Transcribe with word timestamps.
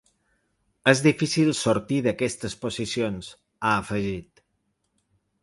És 0.91 1.03
difícil 1.07 1.51
sortir 1.59 1.99
d’aquestes 2.07 2.57
posicions, 2.65 3.31
ha 3.59 3.75
afegit. 3.83 4.45